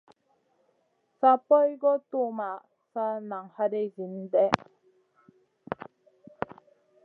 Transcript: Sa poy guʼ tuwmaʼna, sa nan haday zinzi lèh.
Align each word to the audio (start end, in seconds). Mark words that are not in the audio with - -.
Sa 1.19 1.31
poy 1.47 1.69
guʼ 1.81 1.95
tuwmaʼna, 2.09 2.65
sa 2.91 3.03
nan 3.29 3.45
haday 3.55 3.87
zinzi 3.95 4.41
lèh. 4.45 4.51